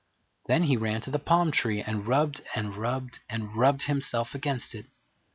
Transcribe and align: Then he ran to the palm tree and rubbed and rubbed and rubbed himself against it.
Then 0.47 0.63
he 0.63 0.77
ran 0.77 1.01
to 1.01 1.11
the 1.11 1.19
palm 1.19 1.51
tree 1.51 1.79
and 1.79 2.07
rubbed 2.07 2.41
and 2.55 2.75
rubbed 2.75 3.19
and 3.29 3.55
rubbed 3.55 3.83
himself 3.83 4.33
against 4.33 4.73
it. 4.73 4.87